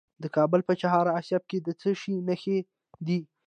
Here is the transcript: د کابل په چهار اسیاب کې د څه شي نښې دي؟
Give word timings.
د 0.23 0.25
کابل 0.35 0.61
په 0.67 0.73
چهار 0.81 1.05
اسیاب 1.19 1.43
کې 1.49 1.57
د 1.61 1.69
څه 1.81 1.89
شي 2.01 2.13
نښې 2.27 2.57
دي؟ 3.05 3.19